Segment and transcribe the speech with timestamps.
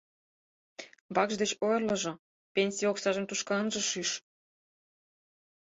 [1.15, 2.11] Вакш деч ойырлыжо,
[2.53, 4.09] пенсий оксажым тушко ынже шӱш...